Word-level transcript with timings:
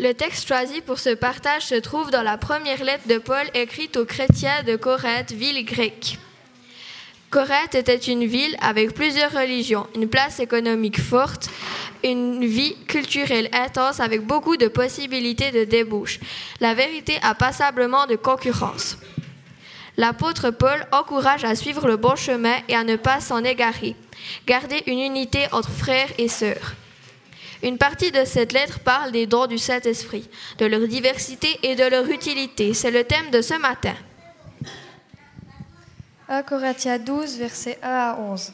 Le 0.00 0.14
texte 0.14 0.46
choisi 0.46 0.80
pour 0.80 1.00
ce 1.00 1.10
partage 1.10 1.66
se 1.66 1.74
trouve 1.74 2.12
dans 2.12 2.22
la 2.22 2.38
première 2.38 2.84
lettre 2.84 3.08
de 3.08 3.18
Paul 3.18 3.44
écrite 3.52 3.96
aux 3.96 4.04
chrétiens 4.04 4.62
de 4.64 4.76
Corinthe, 4.76 5.32
ville 5.32 5.64
grecque. 5.64 6.18
Corinthe 7.30 7.74
était 7.74 7.96
une 7.96 8.24
ville 8.24 8.56
avec 8.60 8.94
plusieurs 8.94 9.32
religions, 9.32 9.88
une 9.96 10.08
place 10.08 10.38
économique 10.38 11.00
forte, 11.00 11.50
une 12.04 12.44
vie 12.44 12.76
culturelle 12.86 13.50
intense 13.52 13.98
avec 13.98 14.24
beaucoup 14.24 14.56
de 14.56 14.68
possibilités 14.68 15.50
de 15.50 15.64
débouche. 15.64 16.20
La 16.60 16.74
vérité 16.74 17.18
a 17.22 17.34
passablement 17.34 18.06
de 18.06 18.14
concurrence. 18.14 18.98
L'apôtre 19.96 20.50
Paul 20.50 20.86
encourage 20.92 21.42
à 21.42 21.56
suivre 21.56 21.88
le 21.88 21.96
bon 21.96 22.14
chemin 22.14 22.54
et 22.68 22.76
à 22.76 22.84
ne 22.84 22.94
pas 22.94 23.20
s'en 23.20 23.42
égarer. 23.42 23.96
Garder 24.46 24.80
une 24.86 25.00
unité 25.00 25.46
entre 25.50 25.70
frères 25.70 26.12
et 26.18 26.28
sœurs. 26.28 26.76
Une 27.62 27.78
partie 27.78 28.12
de 28.12 28.24
cette 28.24 28.52
lettre 28.52 28.78
parle 28.80 29.12
des 29.12 29.26
dons 29.26 29.46
du 29.46 29.58
Saint-Esprit, 29.58 30.28
de 30.58 30.66
leur 30.66 30.86
diversité 30.86 31.48
et 31.62 31.74
de 31.74 31.84
leur 31.84 32.08
utilité. 32.08 32.72
C'est 32.72 32.90
le 32.90 33.04
thème 33.04 33.30
de 33.32 33.42
ce 33.42 33.54
matin. 33.54 33.94
1 36.28 36.42
Corinthiens 36.42 36.98
12, 36.98 37.38
versets 37.38 37.78
1 37.82 37.88
à 37.88 38.18
11. 38.20 38.52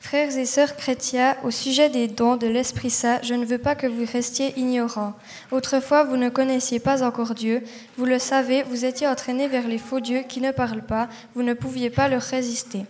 Frères 0.00 0.36
et 0.38 0.46
sœurs 0.46 0.76
chrétiens, 0.76 1.36
au 1.44 1.50
sujet 1.50 1.90
des 1.90 2.08
dons 2.08 2.36
de 2.36 2.46
l'Esprit 2.46 2.88
Saint, 2.88 3.20
je 3.22 3.34
ne 3.34 3.44
veux 3.44 3.58
pas 3.58 3.74
que 3.74 3.86
vous 3.86 4.06
restiez 4.10 4.58
ignorants. 4.58 5.12
Autrefois, 5.52 6.04
vous 6.04 6.16
ne 6.16 6.30
connaissiez 6.30 6.80
pas 6.80 7.02
encore 7.02 7.34
Dieu. 7.34 7.62
Vous 7.98 8.06
le 8.06 8.18
savez, 8.18 8.62
vous 8.62 8.86
étiez 8.86 9.06
entraînés 9.06 9.46
vers 9.46 9.68
les 9.68 9.76
faux 9.76 10.00
dieux 10.00 10.22
qui 10.26 10.40
ne 10.40 10.52
parlent 10.52 10.86
pas. 10.86 11.08
Vous 11.34 11.42
ne 11.42 11.52
pouviez 11.52 11.90
pas 11.90 12.08
leur 12.08 12.22
résister. 12.22 12.86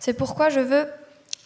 C'est 0.00 0.14
pourquoi 0.14 0.48
je 0.48 0.60
veux 0.60 0.86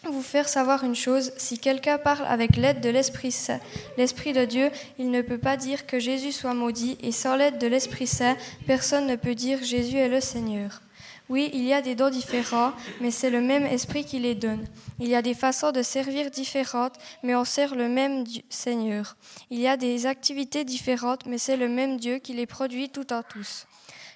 vous 0.05 0.23
faire 0.23 0.49
savoir 0.49 0.85
une 0.85 0.95
chose, 0.95 1.33
si 1.37 1.59
quelqu'un 1.59 1.99
parle 1.99 2.25
avec 2.27 2.57
l'aide 2.57 2.81
de 2.81 2.89
l'Esprit 2.89 3.33
Saint, 3.33 3.61
l'Esprit 3.99 4.33
de 4.33 4.45
Dieu, 4.45 4.71
il 4.99 5.11
ne 5.11 5.21
peut 5.21 5.39
pas 5.39 5.57
dire 5.57 5.87
que 5.87 5.99
Jésus 5.99 6.33
soit 6.33 6.55
maudit, 6.55 6.97
et 7.03 7.13
sans 7.13 7.37
l'aide 7.37 7.59
de 7.59 7.67
l'Esprit 7.67 8.07
Saint, 8.07 8.37
personne 8.67 9.07
ne 9.07 9.17
peut 9.17 9.35
dire 9.35 9.63
Jésus 9.63 9.97
est 9.97 10.09
le 10.09 10.21
Seigneur. 10.21 10.81
Oui, 11.29 11.49
il 11.53 11.63
y 11.63 11.73
a 11.73 11.81
des 11.81 11.95
dons 11.95 12.11
différents, 12.11 12.73
mais 13.01 13.13
c'est 13.13 13.31
le 13.31 13.41
même 13.41 13.65
esprit 13.65 14.05
qui 14.05 14.19
les 14.19 14.35
donne. 14.35 14.67
Il 14.99 15.07
y 15.07 15.15
a 15.15 15.23
des 15.23 15.35
façons 15.35 15.71
de 15.71 15.83
servir 15.83 16.29
différentes, 16.29 16.97
mais 17.23 17.37
on 17.37 17.45
sert 17.45 17.77
le 17.77 17.89
même 17.89 18.25
Seigneur. 18.49 19.17
Il 19.49 19.61
y 19.61 19.69
a 19.69 19.77
des 19.77 20.07
activités 20.07 20.65
différentes, 20.65 21.27
mais 21.27 21.39
c'est 21.39 21.57
le 21.57 21.69
même 21.69 21.99
Dieu 21.99 22.19
qui 22.19 22.33
les 22.33 22.47
produit 22.47 22.89
tout 22.89 23.13
en 23.13 23.23
tous. 23.23 23.67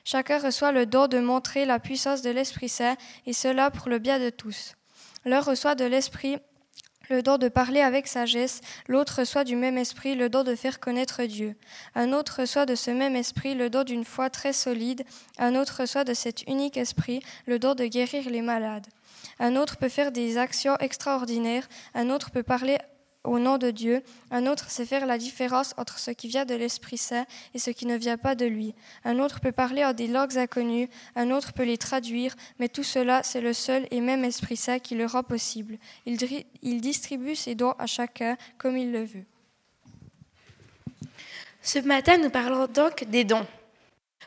Chacun 0.05 0.39
reçoit 0.39 0.73
le 0.73 0.87
don 0.87 1.07
de 1.07 1.21
montrer 1.21 1.67
la 1.67 1.79
puissance 1.79 2.21
de 2.21 2.31
l'Esprit 2.31 2.69
Saint, 2.69 2.97
et 3.27 3.33
cela 3.33 3.71
pour 3.71 3.89
le 3.89 4.01
bien 4.01 4.19
de 4.19 4.31
tous. 4.31 4.75
L'un 5.25 5.41
reçoit 5.41 5.75
de 5.75 5.85
l'Esprit 5.85 6.39
le 7.11 7.23
don 7.23 7.37
de 7.37 7.49
parler 7.49 7.81
avec 7.81 8.07
sagesse, 8.07 8.63
l'autre 8.89 9.19
reçoit 9.19 9.45
du 9.45 9.57
même 9.57 9.77
esprit 9.77 10.15
le 10.15 10.31
don 10.31 10.43
de 10.43 10.55
faire 10.55 10.81
connaître 10.81 11.23
Dieu. 11.25 11.55
Un 11.95 12.13
autre 12.13 12.41
reçoit 12.41 12.65
de 12.65 12.75
ce 12.75 12.91
même 12.91 13.15
esprit 13.15 13.55
le 13.55 13.69
don 13.69 13.85
d'une 13.85 14.05
foi 14.05 14.31
très 14.31 14.55
solide, 14.55 15.05
un 15.39 15.55
autre 15.55 15.81
reçoit 15.81 16.05
de 16.05 16.15
cet 16.15 16.43
unique 16.49 16.79
esprit 16.79 17.21
le 17.47 17.59
don 17.59 17.75
de 17.75 17.85
guérir 17.85 18.31
les 18.31 18.41
malades. 18.41 18.87
Un 19.39 19.57
autre 19.57 19.77
peut 19.77 19.89
faire 19.89 20.13
des 20.13 20.39
actions 20.39 20.77
extraordinaires, 20.79 21.69
un 21.95 22.09
autre 22.09 22.31
peut 22.31 22.43
parler 22.43 22.79
au 23.25 23.39
nom 23.39 23.57
de 23.57 23.71
Dieu, 23.71 24.03
un 24.31 24.47
autre 24.47 24.71
sait 24.71 24.85
faire 24.85 25.07
la 25.07 25.17
différence 25.17 25.75
entre 25.79 25.99
ce 25.99 26.11
qui 26.11 26.29
vient 26.29 26.45
de 26.45 26.55
l'Esprit 26.55 26.99
Saint 26.99 27.25
et 27.55 27.59
ce 27.59 27.71
qui 27.71 27.87
ne 27.87 27.97
vient 27.97 28.19
pas 28.19 28.35
de 28.35 28.45
lui. 28.45 28.75
Un 29.05 29.19
autre 29.19 29.41
peut 29.41 29.53
parler 29.53 29.85
en 29.85 29.95
des 29.95 30.07
langues 30.07 30.37
inconnues, 30.37 30.89
un 31.17 31.31
autre 31.31 31.55
peut 31.55 31.65
les 31.65 31.79
traduire, 31.79 32.37
mais 32.59 32.69
tout 32.69 32.83
cela, 32.83 33.23
c'est 33.23 33.41
le 33.41 33.55
seul 33.55 33.87
et 33.91 34.01
même 34.01 34.25
Esprit 34.25 34.57
Saint 34.57 34.79
qui 34.79 34.95
le 34.95 35.07
rend 35.07 35.23
possible. 35.23 35.79
Il, 36.05 36.81
distribue 36.81 37.35
ses 37.35 37.55
dons 37.55 37.75
à 37.79 37.87
chacun 37.87 38.37
comme 38.59 38.77
il 38.77 38.93
le 38.93 39.05
veut. 39.05 39.25
Ce 41.63 41.79
matin, 41.79 42.19
nous 42.19 42.31
parlons 42.31 42.67
donc 42.67 43.05
des 43.05 43.25
dons. 43.25 43.47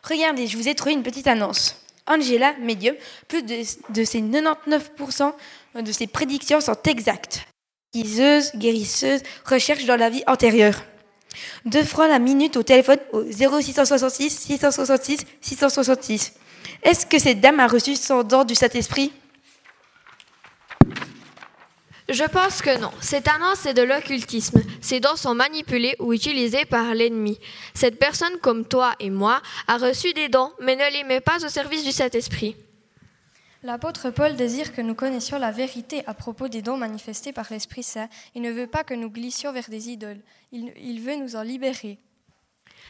Regardez, 0.04 0.48
je 0.48 0.58
vous 0.58 0.68
ai 0.68 0.74
trouvé 0.74 0.94
une 0.94 1.04
petite 1.04 1.28
annonce. 1.28 1.84
Angela, 2.08 2.56
médium, 2.60 2.96
plus 3.28 3.44
de, 3.44 3.62
de 3.94 4.04
ses 4.04 4.22
99% 4.22 5.34
de 5.76 5.92
ses 5.92 6.08
prédictions 6.08 6.62
sont 6.62 6.82
exactes 6.86 7.46
guérisseuse, 8.04 8.52
guérisseuse, 8.56 9.22
recherche 9.46 9.86
dans 9.86 9.96
la 9.96 10.10
vie 10.10 10.24
antérieure. 10.28 10.76
Deux 11.66 11.84
fois 11.84 12.08
la 12.08 12.20
minute 12.20 12.58
au 12.58 12.64
téléphone 12.64 13.00
au 13.12 13.24
0666 13.24 14.30
666 14.30 15.26
666. 15.42 16.34
Est-ce 16.84 17.06
que 17.06 17.20
cette 17.20 17.42
dame 17.42 17.60
a 17.60 17.68
reçu 17.68 17.96
son 17.96 18.24
don 18.24 18.44
du 18.44 18.56
Saint-Esprit? 18.56 19.12
Je 22.10 22.24
pense 22.24 22.62
que 22.62 22.80
non. 22.80 22.92
Cette 23.02 23.28
annonce 23.28 23.66
est 23.66 23.74
de 23.74 23.82
l'occultisme. 23.82 24.62
Ces 24.80 25.02
dons 25.02 25.18
sont 25.18 25.36
manipulés 25.36 25.96
ou 26.00 26.14
utilisés 26.14 26.64
par 26.64 26.94
l'ennemi. 26.96 27.38
Cette 27.74 28.00
personne, 28.00 28.38
comme 28.42 28.66
toi 28.66 28.94
et 29.02 29.10
moi, 29.10 29.42
a 29.68 29.78
reçu 29.78 30.14
des 30.14 30.30
dons, 30.30 30.52
mais 30.62 30.78
ne 30.78 30.90
les 30.94 31.04
met 31.04 31.20
pas 31.20 31.44
au 31.46 31.50
service 31.50 31.84
du 31.84 31.92
Saint-Esprit. 31.92 32.56
L'apôtre 33.68 34.12
Paul 34.12 34.38
désire 34.38 34.74
que 34.74 34.80
nous 34.80 34.96
connaissions 34.96 35.38
la 35.38 35.52
vérité 35.52 36.02
à 36.08 36.14
propos 36.14 36.48
des 36.48 36.62
dons 36.62 36.78
manifestés 36.78 37.34
par 37.34 37.48
l'Esprit 37.52 37.84
Saint. 37.84 38.08
Il 38.34 38.42
ne 38.42 38.50
veut 38.50 38.66
pas 38.66 38.86
que 38.86 38.94
nous 38.94 39.10
glissions 39.10 39.52
vers 39.52 39.68
des 39.70 39.90
idoles. 39.90 40.22
Il, 40.54 41.02
veut 41.02 41.18
nous 41.18 41.36
en 41.36 41.42
libérer. 41.42 41.98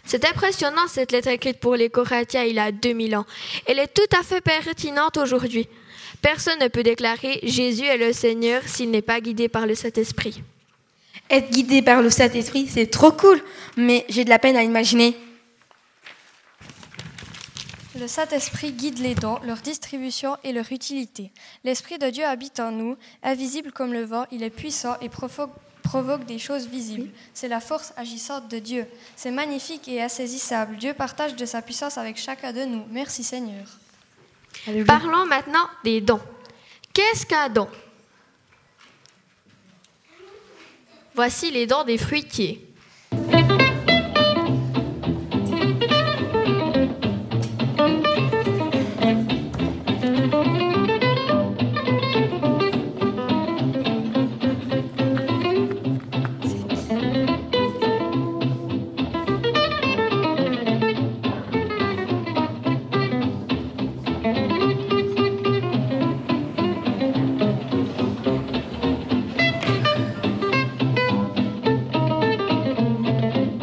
C'est 0.05 0.23
impressionnant 0.23 0.88
cette 0.88 1.11
lettre 1.11 1.29
écrite 1.29 1.59
pour 1.59 1.75
les 1.75 1.89
Corinthiens 1.89 2.43
il 2.43 2.57
y 2.57 2.59
a 2.59 2.71
2000 2.71 3.15
ans. 3.15 3.25
Elle 3.65 3.79
est 3.79 3.91
tout 3.91 4.15
à 4.15 4.21
fait 4.21 4.39
pertinente 4.39 5.17
aujourd'hui. 5.17 5.67
Personne 6.21 6.59
ne 6.59 6.67
peut 6.67 6.83
déclarer 6.83 7.39
Jésus 7.41 7.85
est 7.85 7.97
le 7.97 8.13
Seigneur 8.13 8.61
s'il 8.67 8.91
n'est 8.91 9.01
pas 9.01 9.19
guidé 9.19 9.49
par 9.49 9.65
le 9.65 9.73
Saint-Esprit. 9.73 10.44
Être 11.31 11.49
guidé 11.49 11.81
par 11.81 12.03
le 12.03 12.11
Saint-Esprit, 12.11 12.67
c'est 12.67 12.91
trop 12.91 13.11
cool, 13.11 13.41
mais 13.77 14.05
j'ai 14.09 14.25
de 14.25 14.29
la 14.29 14.38
peine 14.38 14.55
à 14.55 14.61
imaginer. 14.61 15.17
Le 17.99 18.07
Saint-Esprit 18.07 18.73
guide 18.73 18.99
les 18.99 19.15
dons, 19.15 19.39
leur 19.43 19.57
distribution 19.57 20.37
et 20.43 20.51
leur 20.51 20.71
utilité. 20.71 21.31
L'Esprit 21.63 21.97
de 21.97 22.09
Dieu 22.09 22.23
habite 22.25 22.59
en 22.59 22.71
nous, 22.71 22.95
invisible 23.23 23.71
comme 23.71 23.91
le 23.91 24.03
vent, 24.03 24.25
il 24.31 24.43
est 24.43 24.51
puissant 24.51 24.95
et 25.01 25.09
provoque, 25.09 26.25
des 26.27 26.37
choses 26.37 26.67
visibles. 26.67 27.09
C'est 27.33 27.47
la 27.47 27.59
force 27.59 27.93
agissante 27.95 28.49
de 28.49 28.59
Dieu. 28.59 28.85
C'est 29.15 29.31
magnifique 29.31 29.87
et 29.87 30.01
insaisissable. 30.01 30.75
Dieu 30.75 30.93
partage 30.93 31.35
de 31.35 31.45
sa 31.45 31.61
puissance 31.61 31.97
avec 31.97 32.17
chacun 32.17 32.51
de 32.51 32.65
nous. 32.65 32.85
Merci 32.91 33.23
Seigneur. 33.23 33.65
Parlons 34.85 35.25
maintenant 35.25 35.67
des 35.83 36.01
dons. 36.01 36.21
Qu'est-ce 36.93 37.25
qu'un 37.25 37.49
don? 37.49 37.69
Voici 41.15 41.49
les 41.49 41.65
dons 41.65 41.83
des 41.83 41.97
fruitiers. 41.97 42.66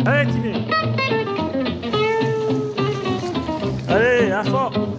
Allez, 0.06 0.26
Timmy. 0.26 0.52
Allez, 3.88 4.32
un 4.32 4.44
fort. 4.44 4.93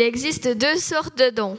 Il 0.00 0.06
existe 0.06 0.48
deux 0.48 0.78
sortes 0.78 1.18
de 1.18 1.28
dons. 1.28 1.58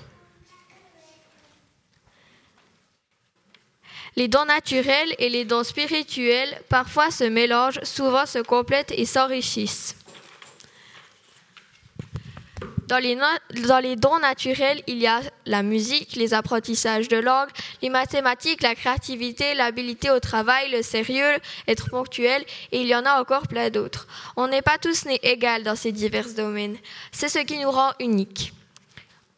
Les 4.16 4.28
dons 4.28 4.46
naturels 4.46 5.14
et 5.20 5.30
les 5.30 5.46
dons 5.46 5.64
spirituels 5.64 6.60
parfois 6.68 7.12
se 7.12 7.24
mélangent, 7.24 7.84
souvent 7.84 8.26
se 8.26 8.40
complètent 8.40 8.94
et 8.98 9.06
s'enrichissent. 9.06 9.96
Dans 12.92 13.00
les, 13.80 13.96
dons 13.96 14.20
naturels, 14.20 14.84
il 14.86 14.98
y 14.98 15.08
a 15.08 15.22
la 15.46 15.64
musique, 15.64 16.18
les 16.18 16.34
apprentissages 16.34 17.08
de 17.08 17.16
langue, 17.16 17.48
les 17.82 17.88
mathématiques, 17.88 18.62
la 18.62 18.76
créativité, 18.76 19.54
l'habilité 19.54 20.10
au 20.10 20.20
travail, 20.20 20.70
le 20.72 20.82
sérieux, 20.82 21.38
être 21.70 21.90
ponctuel, 21.90 22.44
et 22.74 22.82
il 22.82 22.88
y 22.88 22.94
en 22.94 23.06
a 23.06 23.22
encore 23.22 23.48
plein 23.48 23.70
d'autres. 23.70 24.08
On 24.36 24.50
n'est 24.50 24.62
pas 24.62 24.78
tous 24.78 25.06
nés 25.06 25.22
égaux 25.24 25.64
dans 25.64 25.78
ces 25.78 25.94
divers 25.94 26.34
domaines. 26.36 26.76
C'est 27.14 27.30
ce 27.30 27.40
qui 27.40 27.60
nous 27.60 27.72
rend 27.72 27.94
uniques. 28.02 28.52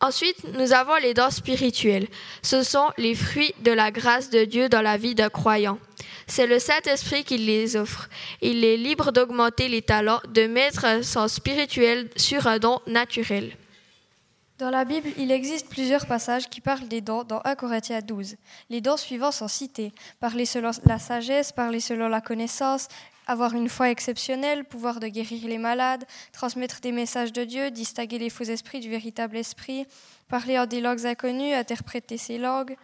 Ensuite, 0.04 0.44
nous 0.60 0.74
avons 0.74 0.98
les 0.98 1.14
dons 1.14 1.30
spirituels. 1.30 2.10
Ce 2.42 2.62
sont 2.62 2.90
les 2.98 3.16
fruits 3.16 3.56
de 3.62 3.72
la 3.72 3.90
grâce 3.90 4.30
de 4.30 4.44
Dieu 4.44 4.68
dans 4.68 4.82
la 4.82 4.98
vie 4.98 5.16
d'un 5.16 5.30
croyant. 5.30 5.80
C'est 6.28 6.46
le 6.46 6.60
Saint-Esprit 6.60 7.24
qui 7.24 7.38
les 7.38 7.78
offre. 7.78 8.10
Il 8.42 8.66
est 8.66 8.76
libre 8.76 9.14
d'augmenter 9.14 9.70
les 9.70 9.82
talents, 9.82 10.20
de 10.28 10.46
mettre 10.46 11.06
son 11.06 11.30
spirituel 11.30 12.10
sur 12.18 12.48
un 12.48 12.60
don 12.60 12.82
naturel. 12.86 13.56
Dans 14.58 14.70
la 14.70 14.84
Bible, 14.84 15.08
il 15.18 15.32
existe 15.32 15.70
plusieurs 15.70 16.06
passages 16.06 16.50
qui 16.50 16.60
parlent 16.60 16.90
des 16.90 17.00
dons 17.00 17.24
dans 17.24 17.42
1 17.46 17.56
Corinthiens 17.56 18.02
12. 18.02 18.36
Les 18.70 18.82
dons 18.82 18.98
suivants 18.98 19.32
sont 19.32 19.48
cités. 19.48 19.94
Parler 20.20 20.46
selon 20.46 20.72
la 20.86 21.00
sagesse, 21.00 21.54
parler 21.54 21.80
selon 21.80 22.10
la 22.10 22.20
connaissance, 22.20 22.90
avoir 23.28 23.54
une 23.54 23.70
foi 23.70 23.90
exceptionnelle, 23.90 24.66
pouvoir 24.66 25.00
de 25.00 25.08
guérir 25.08 25.48
les 25.48 25.58
malades, 25.58 26.06
transmettre 26.32 26.82
des 26.82 26.92
messages 26.92 27.34
de 27.34 27.44
Dieu, 27.44 27.72
distinguer 27.72 28.20
les 28.20 28.30
faux 28.30 28.44
esprits 28.44 28.80
du 28.80 28.90
véritable 28.90 29.38
esprit, 29.38 29.86
parler 30.28 30.60
en 30.60 30.66
des 30.66 30.82
langues 30.82 31.06
inconnues, 31.06 31.54
interpréter 31.54 32.18
ces 32.18 32.38
langues. 32.38 32.76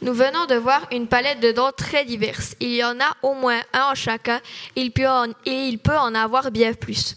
Nous 0.00 0.14
venons 0.14 0.46
de 0.46 0.54
voir 0.54 0.86
une 0.92 1.08
palette 1.08 1.40
de 1.40 1.50
dons 1.50 1.72
très 1.76 2.04
diverses. 2.04 2.54
Il 2.60 2.72
y 2.72 2.84
en 2.84 3.00
a 3.00 3.16
au 3.22 3.34
moins 3.34 3.60
un 3.72 3.90
en 3.90 3.94
chacun 3.96 4.40
et 4.76 4.82
il 4.82 5.78
peut 5.78 5.98
en 5.98 6.14
avoir 6.14 6.52
bien 6.52 6.72
plus. 6.72 7.16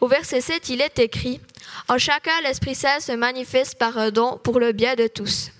Au 0.00 0.08
verset 0.08 0.40
7, 0.40 0.68
il 0.70 0.80
est 0.80 0.98
écrit 0.98 1.40
En 1.88 1.98
chacun, 1.98 2.40
l'Esprit 2.42 2.74
Saint 2.74 3.00
se 3.00 3.12
manifeste 3.12 3.78
par 3.78 3.98
un 3.98 4.10
don 4.10 4.40
pour 4.42 4.58
le 4.58 4.72
bien 4.72 4.94
de 4.94 5.06
tous. 5.06 5.50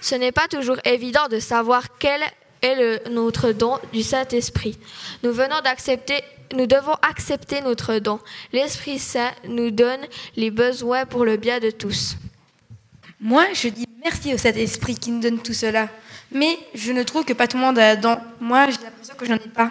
Ce 0.00 0.14
n'est 0.14 0.32
pas 0.32 0.48
toujours 0.48 0.78
évident 0.84 1.28
de 1.28 1.38
savoir 1.38 1.98
quel 1.98 2.22
est 2.62 3.08
notre 3.10 3.52
don 3.52 3.78
du 3.92 4.02
Saint-Esprit. 4.02 4.78
Nous 5.22 5.32
venons 5.32 5.60
d'accepter 5.62 6.22
nous 6.54 6.66
devons 6.66 6.94
accepter 7.02 7.60
notre 7.60 7.98
don. 7.98 8.20
L'Esprit 8.52 8.98
Saint 8.98 9.32
nous 9.46 9.70
donne 9.70 10.00
les 10.36 10.50
besoins 10.50 11.04
pour 11.04 11.26
le 11.26 11.36
bien 11.36 11.60
de 11.60 11.70
tous. 11.70 12.16
Moi, 13.20 13.46
je 13.52 13.68
dis 13.68 13.86
merci 14.02 14.32
au 14.32 14.38
Saint-Esprit 14.38 14.94
qui 14.94 15.10
nous 15.10 15.20
donne 15.20 15.40
tout 15.40 15.52
cela. 15.52 15.88
Mais 16.30 16.58
je 16.74 16.92
ne 16.92 17.02
trouve 17.02 17.24
que 17.24 17.32
pas 17.32 17.48
tout 17.48 17.56
le 17.56 17.64
monde 17.64 17.78
a 17.78 17.90
un 17.90 17.96
don. 17.96 18.18
Moi, 18.40 18.66
j'ai 18.70 18.82
l'impression 18.82 19.14
que 19.14 19.26
j'en 19.26 19.34
ai 19.34 19.48
pas. 19.54 19.70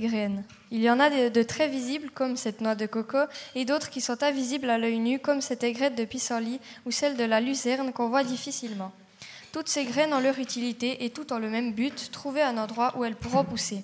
Graines. 0.00 0.44
Il 0.70 0.80
y 0.80 0.90
en 0.90 0.98
a 0.98 1.10
de, 1.30 1.42
très 1.42 1.68
visibles 1.68 2.10
comme 2.10 2.36
cette 2.36 2.60
noix 2.60 2.74
de 2.74 2.86
coco 2.86 3.18
et 3.54 3.64
d'autres 3.64 3.90
qui 3.90 4.00
sont 4.00 4.22
invisibles 4.22 4.70
à 4.70 4.78
l'œil 4.78 4.98
nu 4.98 5.18
comme 5.18 5.40
cette 5.40 5.62
aigrette 5.62 5.94
de 5.94 6.04
pissenlit 6.04 6.60
ou 6.86 6.90
celle 6.90 7.16
de 7.16 7.24
la 7.24 7.40
lucerne 7.40 7.92
qu'on 7.92 8.08
voit 8.08 8.24
difficilement. 8.24 8.92
Toutes 9.52 9.68
ces 9.68 9.84
graines 9.84 10.14
ont 10.14 10.20
leur 10.20 10.38
utilité 10.38 11.04
et 11.04 11.10
toutes 11.10 11.32
ont 11.32 11.38
le 11.38 11.50
même 11.50 11.72
but, 11.72 12.10
trouver 12.12 12.40
un 12.40 12.56
endroit 12.56 12.96
où 12.96 13.04
elles 13.04 13.16
pourront 13.16 13.44
pousser. 13.44 13.82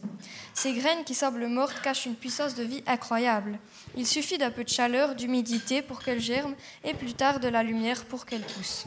Ces 0.55 0.73
graines 0.73 1.05
qui 1.05 1.15
semblent 1.15 1.49
mortes 1.49 1.81
cachent 1.83 2.07
une 2.07 2.15
puissance 2.15 2.55
de 2.55 2.63
vie 2.63 2.85
incroyable. 2.87 3.59
Il 3.97 4.07
suffit 4.07 4.39
d'un 4.39 4.53
peu 4.53 4.63
de 4.63 4.69
chaleur, 4.69 5.17
d'humidité 5.17 5.83
pour 5.83 6.01
qu'elles 6.01 6.21
germent 6.21 6.55
et 6.85 6.95
plus 6.95 7.15
tard 7.15 7.41
de 7.41 7.49
la 7.49 7.65
lumière 7.65 8.05
pour 8.05 8.27
qu'elles 8.27 8.43
poussent. 8.43 8.87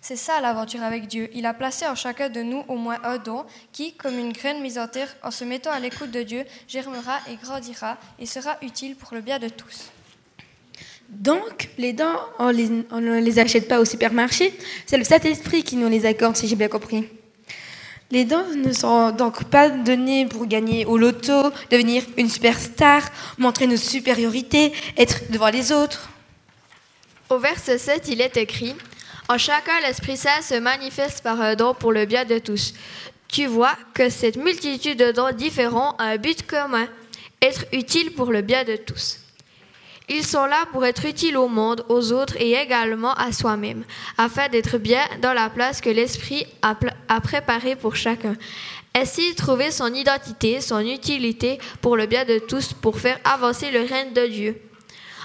C'est 0.00 0.16
ça 0.16 0.40
l'aventure 0.40 0.82
avec 0.82 1.06
Dieu. 1.06 1.28
Il 1.34 1.46
a 1.46 1.54
placé 1.54 1.86
en 1.86 1.94
chacun 1.94 2.28
de 2.28 2.42
nous 2.42 2.64
au 2.68 2.76
moins 2.76 2.98
un 3.04 3.18
don 3.18 3.44
qui, 3.72 3.94
comme 3.94 4.18
une 4.18 4.32
graine 4.32 4.60
mise 4.60 4.78
en 4.78 4.88
terre, 4.88 5.14
en 5.22 5.30
se 5.30 5.44
mettant 5.44 5.70
à 5.70 5.78
l'écoute 5.78 6.10
de 6.10 6.22
Dieu, 6.22 6.44
germera 6.68 7.18
et 7.30 7.36
grandira 7.36 7.98
et 8.18 8.26
sera 8.26 8.56
utile 8.62 8.96
pour 8.96 9.14
le 9.14 9.20
bien 9.20 9.38
de 9.38 9.48
tous. 9.48 9.90
Donc, 11.08 11.70
les 11.76 11.92
dons, 11.92 12.18
on 12.38 12.52
ne 12.52 13.20
les 13.20 13.38
achète 13.38 13.68
pas 13.68 13.80
au 13.80 13.84
supermarché. 13.84 14.54
C'est 14.86 14.96
le 14.96 15.04
Saint-Esprit 15.04 15.64
qui 15.64 15.76
nous 15.76 15.88
les 15.88 16.06
accorde, 16.06 16.36
si 16.36 16.46
j'ai 16.46 16.56
bien 16.56 16.68
compris. 16.68 17.08
Les 18.12 18.24
dons 18.24 18.46
ne 18.56 18.72
sont 18.72 19.10
donc 19.12 19.44
pas 19.44 19.68
donnés 19.70 20.26
pour 20.26 20.46
gagner 20.46 20.84
au 20.84 20.98
loto, 20.98 21.50
devenir 21.70 22.04
une 22.16 22.28
superstar, 22.28 23.02
montrer 23.38 23.66
nos 23.66 23.76
supériorités, 23.76 24.72
être 24.96 25.30
devant 25.30 25.50
les 25.50 25.70
autres. 25.70 26.10
Au 27.28 27.38
verset 27.38 27.78
7, 27.78 28.08
il 28.08 28.20
est 28.20 28.36
écrit 28.36 28.74
En 29.30 29.38
chacun, 29.38 29.78
l'Esprit 29.82 30.16
Saint 30.16 30.42
se 30.42 30.56
manifeste 30.56 31.22
par 31.22 31.40
un 31.40 31.54
don 31.54 31.72
pour 31.72 31.92
le 31.92 32.04
bien 32.04 32.24
de 32.24 32.38
tous. 32.38 32.74
Tu 33.28 33.46
vois 33.46 33.76
que 33.94 34.10
cette 34.10 34.34
multitude 34.34 34.98
de 34.98 35.12
dons 35.12 35.30
différents 35.30 35.94
a 35.98 36.06
un 36.06 36.16
but 36.16 36.44
commun 36.44 36.88
être 37.40 37.64
utile 37.72 38.12
pour 38.12 38.32
le 38.32 38.42
bien 38.42 38.64
de 38.64 38.74
tous. 38.74 39.18
Ils 40.08 40.26
sont 40.26 40.46
là 40.46 40.66
pour 40.72 40.84
être 40.84 41.04
utiles 41.04 41.36
au 41.36 41.46
monde, 41.46 41.84
aux 41.88 42.10
autres 42.10 42.34
et 42.40 42.54
également 42.54 43.14
à 43.14 43.30
soi-même, 43.30 43.84
afin 44.18 44.48
d'être 44.48 44.78
bien 44.78 45.04
dans 45.22 45.32
la 45.32 45.48
place 45.48 45.80
que 45.80 45.90
l'Esprit 45.90 46.44
a, 46.62 47.20
préparée 47.20 47.76
pour 47.76 47.94
chacun. 47.94 48.34
Ainsi, 48.96 49.36
trouver 49.36 49.70
son 49.70 49.94
identité, 49.94 50.60
son 50.60 50.80
utilité 50.80 51.60
pour 51.80 51.96
le 51.96 52.06
bien 52.06 52.24
de 52.24 52.40
tous, 52.40 52.72
pour 52.72 52.98
faire 52.98 53.20
avancer 53.22 53.70
le 53.70 53.82
règne 53.82 54.12
de 54.12 54.26
Dieu. 54.26 54.60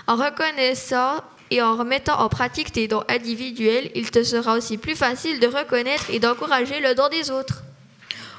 En 0.05 0.15
reconnaissant 0.15 1.23
et 1.51 1.61
en 1.61 1.75
remettant 1.75 2.19
en 2.19 2.29
pratique 2.29 2.71
tes 2.71 2.87
dons 2.87 3.03
individuels, 3.07 3.91
il 3.95 4.11
te 4.11 4.23
sera 4.23 4.55
aussi 4.55 4.77
plus 4.77 4.95
facile 4.95 5.39
de 5.39 5.47
reconnaître 5.47 6.09
et 6.09 6.19
d'encourager 6.19 6.79
le 6.79 6.95
don 6.95 7.09
des 7.09 7.31
autres. 7.31 7.63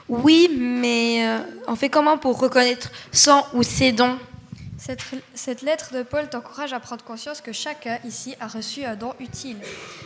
Oui, 0.08 0.48
mais 0.56 1.26
euh, 1.26 1.38
on 1.66 1.74
fait 1.74 1.88
comment 1.88 2.16
pour 2.16 2.38
reconnaître 2.38 2.90
son 3.12 3.42
ou 3.54 3.62
ses 3.62 3.92
dons? 3.92 4.18
Cette, 4.78 5.00
cette, 5.34 5.62
lettre 5.62 5.94
de 5.94 6.02
Paul 6.02 6.28
t'encourage 6.28 6.72
à 6.72 6.80
prendre 6.80 7.02
conscience 7.02 7.40
que 7.40 7.50
chacun 7.50 7.98
ici 8.04 8.34
a 8.40 8.46
reçu 8.46 8.84
un 8.84 8.94
don 8.94 9.14
utile. 9.18 9.56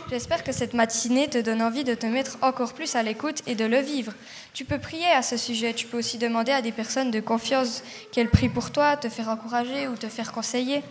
J'espère 0.09 0.43
que 0.43 0.51
cette 0.51 0.73
matinée 0.73 1.27
te 1.27 1.37
donne 1.37 1.61
envie 1.61 1.83
de 1.83 1.93
te 1.93 2.05
mettre 2.05 2.37
encore 2.41 2.73
plus 2.73 2.95
à 2.95 3.03
l'écoute 3.03 3.41
et 3.47 3.53
de 3.53 3.65
le 3.65 3.79
vivre. 3.79 4.13
Tu 4.53 4.63
peux 4.63 4.79
prier 4.79 5.07
à 5.07 5.21
ce 5.21 5.37
sujet, 5.37 5.73
tu 5.73 5.87
peux 5.87 5.99
aussi 5.99 6.17
demander 6.17 6.53
à 6.53 6.61
des 6.61 6.71
personnes 6.71 7.11
de 7.11 7.19
confiance 7.19 7.83
qu'elles 8.11 8.29
prient 8.29 8.49
pour 8.49 8.71
toi, 8.71 8.95
te 8.95 9.09
faire 9.09 9.29
encourager 9.29 9.87
ou 9.87 9.95
te 9.95 10.07
faire 10.07 10.31
conseiller. 10.31 10.81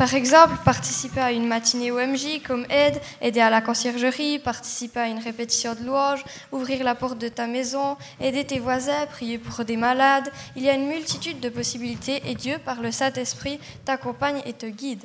Par 0.00 0.14
exemple, 0.14 0.54
participer 0.64 1.20
à 1.20 1.30
une 1.30 1.46
matinée 1.46 1.90
OMJ 1.90 2.40
comme 2.42 2.64
aide, 2.70 2.98
aider 3.20 3.40
à 3.40 3.50
la 3.50 3.60
conciergerie, 3.60 4.38
participer 4.38 5.00
à 5.00 5.08
une 5.08 5.18
répétition 5.18 5.74
de 5.74 5.84
louanges, 5.84 6.24
ouvrir 6.52 6.82
la 6.84 6.94
porte 6.94 7.18
de 7.18 7.28
ta 7.28 7.46
maison, 7.46 7.98
aider 8.18 8.46
tes 8.46 8.60
voisins, 8.60 9.04
prier 9.10 9.36
pour 9.36 9.62
des 9.62 9.76
malades. 9.76 10.32
Il 10.56 10.62
y 10.62 10.70
a 10.70 10.74
une 10.74 10.86
multitude 10.86 11.38
de 11.40 11.50
possibilités 11.50 12.22
et 12.24 12.34
Dieu, 12.34 12.56
par 12.64 12.80
le 12.80 12.90
Saint-Esprit, 12.90 13.60
t'accompagne 13.84 14.40
et 14.46 14.54
te 14.54 14.64
guide. 14.64 15.04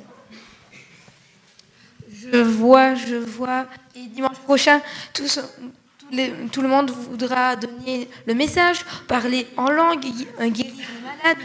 Je 2.10 2.38
vois, 2.38 2.94
je 2.94 3.16
vois. 3.16 3.66
Et 3.94 4.06
dimanche 4.06 4.38
prochain, 4.44 4.80
tout 5.12 6.62
le 6.62 6.68
monde 6.68 6.90
voudra 6.90 7.54
donner 7.54 8.08
le 8.24 8.32
message, 8.32 8.78
parler 9.06 9.46
en 9.58 9.68
langue, 9.68 10.00
guérir 10.00 10.56
les 10.64 11.02
malades 11.02 11.44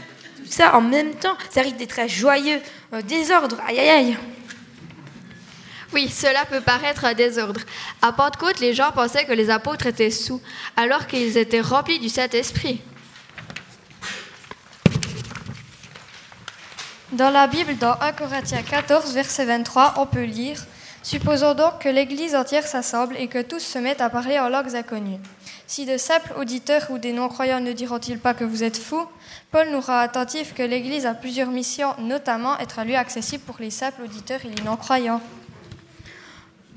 ça 0.52 0.76
en 0.76 0.82
même 0.82 1.16
temps, 1.16 1.36
ça 1.50 1.62
risque 1.62 1.78
d'être 1.78 1.90
très 1.90 2.10
joyeux. 2.10 2.62
Euh, 2.94 3.02
désordre, 3.02 3.58
aïe 3.68 3.80
aïe 3.80 3.90
aïe. 3.90 4.18
Oui, 5.94 6.08
cela 6.10 6.46
peut 6.46 6.62
paraître 6.62 7.06
un 7.06 7.14
désordre. 7.14 7.62
À 8.02 8.14
Pentecôte, 8.14 8.60
les 8.60 8.74
gens 8.74 8.92
pensaient 8.92 9.26
que 9.26 9.34
les 9.34 9.50
apôtres 9.50 9.88
étaient 9.88 10.12
sous, 10.12 10.42
alors 10.78 11.08
qu'ils 11.08 11.38
étaient 11.38 11.62
remplis 11.62 12.00
du 12.00 12.08
Saint-Esprit. 12.08 12.82
Dans 17.12 17.30
la 17.30 17.48
Bible, 17.48 17.78
dans 17.78 18.00
1 18.00 18.14
Corinthiens 18.14 18.64
14, 18.64 19.14
verset 19.14 19.44
23, 19.46 19.96
on 19.98 20.06
peut 20.06 20.24
lire 20.24 20.66
Supposons 21.04 21.56
donc 21.56 21.80
que 21.80 21.90
l'Église 21.90 22.36
entière 22.36 22.68
s'assemble 22.68 23.16
et 23.18 23.28
que 23.28 23.42
tous 23.42 23.60
se 23.60 23.80
mettent 23.80 24.02
à 24.02 24.10
parler 24.10 24.40
en 24.40 24.50
langues 24.50 24.76
inconnues. 24.76 25.20
Si 25.72 25.86
de 25.86 25.96
simples 25.96 26.34
auditeurs 26.38 26.92
ou 26.92 26.98
des 26.98 27.14
non-croyants 27.14 27.62
ne 27.62 27.72
diront-ils 27.72 28.20
pas 28.20 28.34
que 28.34 28.44
vous 28.44 28.62
êtes 28.62 28.76
fous 28.76 29.06
Paul 29.52 29.70
nous 29.72 29.80
rend 29.80 30.00
attentif 30.00 30.54
que 30.54 30.64
l'Église 30.64 31.06
a 31.06 31.14
plusieurs 31.14 31.50
missions, 31.50 31.94
notamment 31.98 32.60
être 32.60 32.80
un 32.80 32.84
lieu 32.84 32.98
accessible 32.98 33.42
pour 33.46 33.56
les 33.58 33.70
simples 33.70 34.02
auditeurs 34.02 34.42
et 34.44 34.50
les 34.50 34.64
non-croyants. 34.64 35.22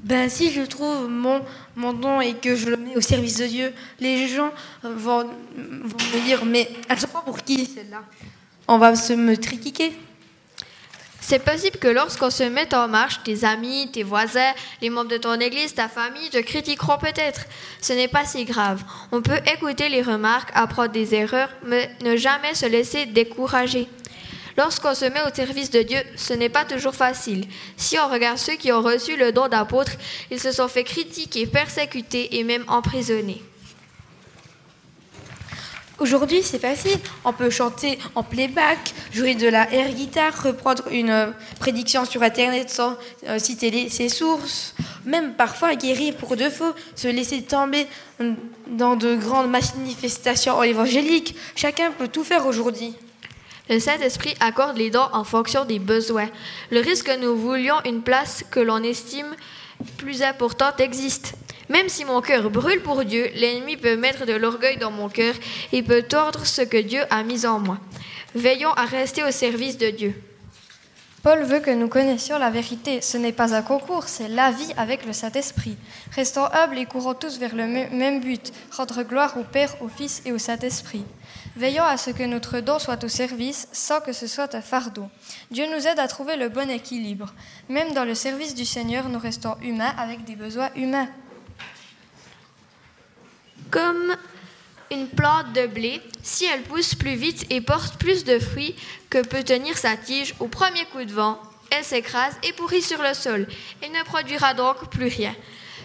Ben, 0.05 0.31
si 0.31 0.53
je 0.53 0.63
trouve 0.63 1.09
mon, 1.09 1.41
mon 1.75 1.93
don 1.93 2.21
et 2.21 2.35
que 2.35 2.55
je 2.55 2.71
le 2.71 2.77
mets 2.77 2.95
au 2.95 3.01
service 3.01 3.39
de 3.39 3.47
Dieu, 3.47 3.75
les 3.99 4.29
gens 4.29 4.53
vont, 4.85 5.25
vont 5.25 5.27
me 5.27 6.25
dire 6.25 6.45
Mais 6.45 6.71
elle 6.89 7.01
se 7.01 7.07
prend 7.07 7.23
pour 7.23 7.43
qui 7.43 7.67
celle-là? 7.67 8.05
On 8.69 8.79
va 8.79 8.95
se 8.95 9.13
me 9.13 9.35
critiquer. 9.35 9.93
C'est 11.27 11.39
possible 11.39 11.79
que 11.79 11.89
lorsqu'on 11.89 12.29
se 12.29 12.43
met 12.43 12.75
en 12.75 12.87
marche, 12.87 13.23
tes 13.25 13.45
amis, 13.47 13.89
tes 13.91 14.03
voisins, 14.03 14.53
les 14.83 14.91
membres 14.91 15.09
de 15.09 15.17
ton 15.17 15.41
église, 15.41 15.73
ta 15.73 15.89
famille 15.89 16.29
te 16.29 16.37
critiqueront 16.37 16.99
peut-être. 16.99 17.47
Ce 17.81 17.95
n'est 17.95 18.09
pas 18.09 18.27
si 18.27 18.45
grave. 18.45 18.85
On 19.11 19.23
peut 19.23 19.41
écouter 19.51 19.89
les 19.89 20.03
remarques, 20.03 20.51
apprendre 20.53 20.93
des 20.93 21.15
erreurs, 21.15 21.49
mais 21.65 21.91
ne 22.03 22.15
jamais 22.17 22.53
se 22.53 22.67
laisser 22.67 23.07
décourager. 23.07 23.89
Lorsqu'on 24.59 24.95
se 24.95 25.07
met 25.07 25.23
au 25.23 25.35
service 25.35 25.71
de 25.71 25.81
Dieu, 25.81 26.01
ce 26.15 26.35
n'est 26.35 26.51
pas 26.51 26.67
toujours 26.67 26.95
facile. 26.95 27.47
Si 27.79 27.99
on 27.99 28.13
regarde 28.13 28.37
ceux 28.37 28.57
qui 28.57 28.71
ont 28.71 28.83
reçu 28.83 29.17
le 29.17 29.33
don 29.33 29.49
d'apôtre, 29.49 29.93
ils 30.31 30.39
se 30.39 30.53
sont 30.53 30.69
fait 30.69 30.85
critiquer, 30.85 31.47
persécuter 31.47 32.37
et 32.39 32.45
même 32.45 32.65
emprisonner. 32.69 33.43
Aujourd'hui, 36.01 36.43
c'est 36.43 36.59
facile. 36.59 36.99
On 37.25 37.33
peut 37.33 37.51
chanter 37.51 38.01
en 38.17 38.25
playback, 38.25 38.93
jouer 39.13 39.37
de 39.37 39.47
la 39.47 39.73
air 39.73 39.91
guitare, 39.91 40.43
reprendre 40.43 40.83
une 40.91 41.11
euh, 41.11 41.27
prédiction 41.61 42.05
sur 42.05 42.23
Internet 42.23 42.69
sans 42.69 42.97
euh, 43.29 43.39
citer 43.39 43.89
ses 43.89 44.09
sources, 44.09 44.75
même 45.05 45.35
parfois 45.35 45.77
guérir 45.77 46.17
pour 46.17 46.37
de 46.37 46.51
faux, 46.51 46.75
se 46.97 47.07
laisser 47.07 47.43
tomber 47.43 47.87
dans 48.67 48.97
de 48.97 49.15
grandes 49.15 49.51
manifestations 49.51 50.61
évangéliques. 50.65 51.37
Chacun 51.55 51.93
peut 51.93 52.09
tout 52.09 52.25
faire 52.25 52.45
aujourd'hui. 52.47 52.95
Le 53.71 53.79
Saint-Esprit 53.79 54.35
accorde 54.41 54.77
les 54.77 54.91
dons 54.91 55.09
en 55.13 55.23
fonction 55.23 55.65
des 55.65 55.79
besoins. 55.79 56.29
Le 56.71 56.81
risque 56.81 57.07
que 57.07 57.21
nous 57.21 57.37
voulions 57.37 57.77
une 57.85 58.03
place 58.03 58.45
que 58.51 58.61
l'on 58.61 58.83
estime 58.83 59.35
plus 59.97 60.23
importante 60.23 60.81
existe. 60.81 61.35
Même 61.69 61.89
si 61.89 62.05
mon 62.05 62.21
cœur 62.21 62.51
brûle 62.51 62.83
pour 62.83 63.05
Dieu, 63.05 63.29
l'ennemi 63.35 63.77
peut 63.77 63.97
mettre 63.97 64.27
de 64.27 64.33
l'orgueil 64.35 64.77
dans 64.77 64.91
mon 64.91 65.09
cœur 65.09 65.35
et 65.73 65.83
peut 65.83 66.03
tordre 66.03 66.45
ce 66.47 66.63
que 66.63 66.77
Dieu 66.81 67.03
a 67.11 67.23
mis 67.23 67.47
en 67.47 67.59
moi. 67.59 67.79
Veillons 68.35 68.73
à 68.73 68.85
rester 68.85 69.23
au 69.25 69.31
service 69.31 69.79
de 69.79 69.91
Dieu. 69.91 70.15
Paul 71.23 71.43
veut 71.43 71.61
que 71.61 71.71
nous 71.71 71.89
connaissions 71.89 72.39
la 72.39 72.51
vérité. 72.51 73.01
Ce 73.01 73.17
n'est 73.17 73.33
pas 73.33 73.55
un 73.55 73.63
concours, 73.63 74.05
c'est 74.09 74.29
la 74.29 74.51
vie 74.51 74.75
avec 74.77 75.07
le 75.07 75.15
Saint-Esprit. 75.15 75.75
Restons 76.15 76.45
humbles 76.53 76.77
et 76.77 76.85
courons 76.85 77.15
tous 77.15 77.39
vers 77.39 77.55
le 77.55 77.67
me- 77.67 77.89
même 77.97 78.21
but, 78.21 78.53
rendre 78.73 79.03
gloire 79.05 79.35
au 79.39 79.43
Père, 79.43 79.75
au 79.81 79.89
Fils 79.89 80.21
et 80.27 80.33
au 80.33 80.39
Saint-Esprit. 80.39 81.03
Veillons 81.57 81.85
à 81.85 81.97
ce 81.97 82.11
que 82.11 82.25
notre 82.25 82.61
don 82.61 82.79
soit 82.79 83.03
au 83.05 83.09
service 83.09 83.69
sans 83.73 84.03
que 84.03 84.13
ce 84.13 84.27
soit 84.27 84.55
un 84.55 84.61
fardeau. 84.61 85.09
Dieu 85.51 85.65
nous 85.75 85.87
aide 85.87 85.99
à 85.99 86.09
trouver 86.09 86.37
le 86.37 86.51
bon 86.51 86.69
équilibre. 86.69 87.33
Même 87.71 87.95
dans 87.95 88.05
le 88.05 88.15
service 88.15 88.55
du 88.55 88.67
Seigneur, 88.67 89.09
nous 89.09 89.19
restons 89.19 89.57
humains 89.63 89.95
avec 89.97 90.25
des 90.25 90.35
besoins 90.37 90.69
humains. 90.77 91.09
Comme 93.71 94.17
une 94.91 95.09
plante 95.09 95.53
de 95.53 95.67
blé, 95.67 96.01
si 96.23 96.45
elle 96.45 96.63
pousse 96.63 96.95
plus 96.95 97.15
vite 97.15 97.47
et 97.51 97.61
porte 97.61 97.99
plus 97.99 98.25
de 98.25 98.39
fruits 98.39 98.75
que 99.11 99.23
peut 99.25 99.43
tenir 99.43 99.77
sa 99.77 99.97
tige, 99.97 100.35
au 100.41 100.49
premier 100.49 100.85
coup 100.87 101.05
de 101.05 101.13
vent, 101.13 101.41
elle 101.71 101.85
s'écrase 101.85 102.35
et 102.43 102.53
pourrit 102.53 102.83
sur 102.83 103.03
le 103.03 103.15
sol 103.15 103.47
et 103.83 103.89
ne 103.89 104.03
produira 104.05 104.55
donc 104.55 104.89
plus 104.91 105.09
rien. 105.09 105.35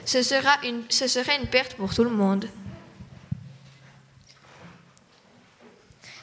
Ce, 0.05 0.21
sera 0.21 0.57
une, 0.63 0.83
ce 0.89 1.07
serait 1.07 1.37
une 1.37 1.47
perte 1.47 1.75
pour 1.75 1.93
tout 1.93 2.03
le 2.03 2.09
monde. 2.09 2.47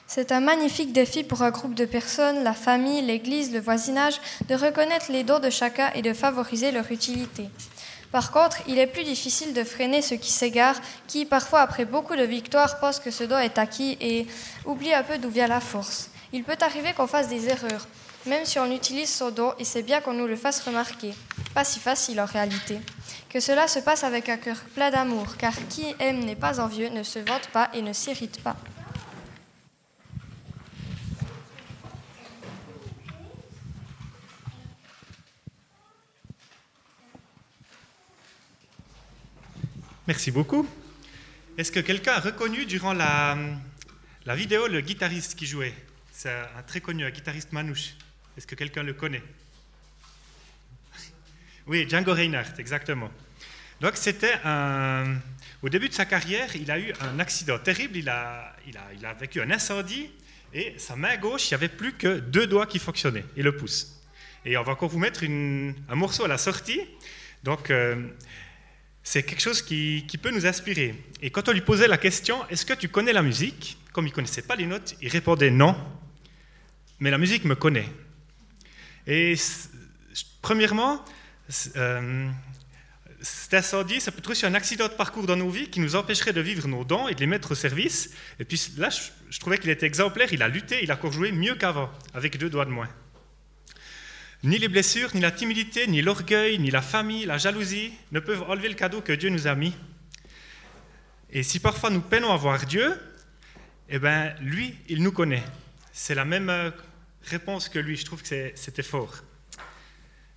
C'est 0.06 0.32
un 0.32 0.40
magnifique 0.40 0.92
défi 0.92 1.24
pour 1.24 1.42
un 1.42 1.50
groupe 1.50 1.74
de 1.74 1.84
personnes, 1.84 2.42
la 2.42 2.54
famille, 2.54 3.02
l'Église, 3.02 3.52
le 3.52 3.60
voisinage, 3.60 4.20
de 4.48 4.54
reconnaître 4.54 5.10
les 5.10 5.24
dons 5.24 5.40
de 5.40 5.50
chacun 5.50 5.90
et 5.94 6.02
de 6.02 6.12
favoriser 6.12 6.70
leur 6.70 6.90
utilité. 6.90 7.50
Par 8.12 8.30
contre, 8.30 8.58
il 8.66 8.78
est 8.78 8.86
plus 8.86 9.04
difficile 9.04 9.52
de 9.52 9.64
freiner 9.64 10.02
ceux 10.02 10.16
qui 10.16 10.30
s'égarent, 10.30 10.80
qui, 11.06 11.24
parfois 11.24 11.60
après 11.60 11.84
beaucoup 11.84 12.16
de 12.16 12.22
victoires, 12.22 12.78
pensent 12.78 13.00
que 13.00 13.10
ce 13.10 13.24
don 13.24 13.38
est 13.38 13.58
acquis 13.58 13.96
et 14.00 14.26
oublient 14.64 14.94
un 14.94 15.02
peu 15.02 15.18
d'où 15.18 15.28
vient 15.28 15.48
la 15.48 15.60
force. 15.60 16.10
Il 16.32 16.44
peut 16.44 16.56
arriver 16.60 16.92
qu'on 16.92 17.06
fasse 17.06 17.28
des 17.28 17.48
erreurs, 17.48 17.86
même 18.26 18.44
si 18.44 18.58
on 18.58 18.70
utilise 18.70 19.12
son 19.12 19.30
don 19.30 19.52
et 19.58 19.64
c'est 19.64 19.82
bien 19.82 20.00
qu'on 20.00 20.12
nous 20.12 20.26
le 20.26 20.36
fasse 20.36 20.60
remarquer. 20.60 21.14
Pas 21.54 21.64
si 21.64 21.78
facile 21.78 22.20
en 22.20 22.26
réalité. 22.26 22.78
Que 23.28 23.40
cela 23.40 23.68
se 23.68 23.78
passe 23.80 24.04
avec 24.04 24.28
un 24.28 24.36
cœur 24.36 24.56
plein 24.74 24.90
d'amour, 24.90 25.36
car 25.36 25.54
qui 25.68 25.94
aime 25.98 26.24
n'est 26.24 26.36
pas 26.36 26.60
envieux, 26.60 26.88
ne 26.88 27.02
se 27.02 27.18
vante 27.18 27.48
pas 27.52 27.70
et 27.74 27.82
ne 27.82 27.92
s'irrite 27.92 28.42
pas. 28.42 28.56
Merci 40.06 40.30
beaucoup. 40.30 40.68
Est-ce 41.58 41.72
que 41.72 41.80
quelqu'un 41.80 42.12
a 42.12 42.20
reconnu 42.20 42.64
durant 42.64 42.92
la, 42.92 43.36
vidéo 44.36 44.68
le 44.68 44.80
guitariste 44.80 45.34
qui 45.34 45.46
jouait? 45.46 45.74
C'est 46.12 46.30
un 46.30 46.62
très 46.64 46.80
connu, 46.80 47.04
un 47.04 47.10
guitariste 47.10 47.50
manouche. 47.50 47.94
Est-ce 48.36 48.46
que 48.46 48.54
quelqu'un 48.54 48.84
le 48.84 48.94
connaît? 48.94 49.22
Oui, 51.66 51.88
Django 51.88 52.14
Reinhardt, 52.14 52.52
exactement. 52.58 53.10
Donc 53.80 53.96
c'était 53.96 54.34
un... 54.44 55.16
Au 55.60 55.68
début 55.68 55.88
de 55.88 55.94
sa 55.94 56.04
carrière, 56.04 56.54
il 56.54 56.70
a 56.70 56.78
eu 56.78 56.92
un 57.00 57.18
accident 57.18 57.58
terrible, 57.58 57.96
il 57.96 58.08
a, 58.08 58.54
il 58.64 58.76
a, 58.76 58.92
il 58.96 59.04
a 59.04 59.12
vécu 59.12 59.40
un 59.40 59.50
incendie 59.50 60.08
et 60.54 60.74
sa 60.78 60.94
main 60.94 61.16
gauche, 61.16 61.50
il 61.50 61.54
n'y 61.54 61.56
avait 61.56 61.68
plus 61.68 61.94
que 61.94 62.20
deux 62.20 62.46
doigts 62.46 62.66
qui 62.66 62.78
fonctionnaient 62.78 63.24
et 63.36 63.42
le 63.42 63.56
pouce. 63.56 64.00
Et 64.44 64.56
on 64.56 64.62
va 64.62 64.70
encore 64.70 64.88
vous 64.88 65.00
mettre 65.00 65.24
un 65.24 65.94
morceau 65.96 66.24
à 66.24 66.28
la 66.28 66.38
sortie. 66.38 66.80
Donc 67.42 67.70
euh, 67.70 68.06
c'est 69.06 69.22
quelque 69.22 69.40
chose 69.40 69.62
qui, 69.62 70.04
peut 70.20 70.32
nous 70.32 70.46
inspirer. 70.46 70.92
Et 71.22 71.30
quand 71.30 71.48
on 71.48 71.52
lui 71.52 71.60
posait 71.60 71.86
la 71.86 71.96
question, 71.96 72.44
est-ce 72.50 72.66
que 72.66 72.72
tu 72.72 72.88
connais 72.88 73.12
la 73.12 73.22
musique? 73.22 73.78
Comme 73.92 74.04
il 74.04 74.10
ne 74.10 74.14
connaissait 74.14 74.42
pas 74.42 74.56
les 74.56 74.66
notes, 74.66 74.96
il 75.00 75.08
répondait 75.08 75.48
non, 75.48 75.76
mais 76.98 77.12
la 77.12 77.16
musique 77.16 77.44
me 77.44 77.54
connaît. 77.54 77.88
Et 79.06 79.36
premièrement, 80.42 81.04
euh, 81.76 82.28
cet 83.20 83.54
incendie, 83.54 84.00
ça 84.00 84.10
peut 84.10 84.18
être 84.18 84.30
aussi 84.30 84.44
un 84.44 84.54
accident 84.54 84.88
de 84.88 84.94
parcours 84.94 85.26
dans 85.26 85.36
nos 85.36 85.50
vies 85.50 85.70
qui 85.70 85.78
nous 85.78 85.94
empêcherait 85.94 86.32
de 86.32 86.40
vivre 86.40 86.66
nos 86.66 86.82
dons 86.82 87.06
et 87.06 87.14
de 87.14 87.20
les 87.20 87.28
mettre 87.28 87.52
au 87.52 87.54
service. 87.54 88.10
Et 88.40 88.44
puis 88.44 88.60
là, 88.76 88.90
je, 88.90 89.02
je 89.30 89.38
trouvais 89.38 89.58
qu'il 89.58 89.70
était 89.70 89.86
exemplaire, 89.86 90.32
il 90.32 90.42
a 90.42 90.48
lutté, 90.48 90.80
il 90.82 90.90
a 90.90 90.94
encore 90.94 91.12
joué 91.12 91.30
mieux 91.30 91.54
qu'avant, 91.54 91.92
avec 92.12 92.38
deux 92.38 92.50
doigts 92.50 92.64
de 92.64 92.70
moins. 92.70 92.88
Ni 94.42 94.58
les 94.58 94.68
blessures, 94.68 95.14
ni 95.14 95.20
la 95.20 95.30
timidité, 95.30 95.86
ni 95.86 96.02
l'orgueil, 96.02 96.58
ni 96.58 96.70
la 96.70 96.82
famille, 96.82 97.24
la 97.24 97.38
jalousie 97.38 97.92
ne 98.12 98.20
peuvent 98.20 98.42
enlever 98.48 98.68
le 98.68 98.74
cadeau 98.74 99.00
que 99.00 99.12
Dieu 99.12 99.30
nous 99.30 99.46
a 99.46 99.54
mis. 99.54 99.74
Et 101.30 101.42
si 101.42 101.58
parfois 101.58 101.90
nous 101.90 102.00
peinons 102.00 102.32
à 102.32 102.36
voir 102.36 102.64
Dieu, 102.66 102.98
eh 103.88 103.98
ben, 103.98 104.34
lui, 104.40 104.76
il 104.88 105.02
nous 105.02 105.12
connaît. 105.12 105.42
C'est 105.92 106.14
la 106.14 106.24
même 106.24 106.50
euh, 106.50 106.70
réponse 107.22 107.68
que 107.68 107.78
lui. 107.78 107.96
Je 107.96 108.04
trouve 108.04 108.22
que 108.22 108.52
c'était 108.54 108.82
fort. 108.82 109.16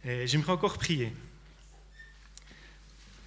Et 0.06 0.28
j'aimerais 0.28 0.54
encore 0.54 0.78
prier. 0.78 1.14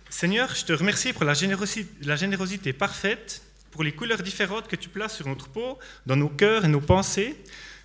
Seigneur, 0.09 0.55
je 0.55 0.64
te 0.64 0.73
remercie 0.73 1.12
pour 1.12 1.25
la 1.25 1.35
générosité, 1.35 1.91
la 2.02 2.17
générosité 2.17 2.73
parfaite, 2.73 3.43
pour 3.71 3.83
les 3.83 3.93
couleurs 3.93 4.23
différentes 4.23 4.69
que 4.69 4.76
tu 4.76 4.88
places 4.88 5.17
sur 5.17 5.26
notre 5.26 5.49
peau, 5.49 5.79
dans 6.07 6.17
nos 6.17 6.29
cœurs 6.29 6.64
et 6.64 6.69
nos 6.69 6.81
pensées, 6.81 7.37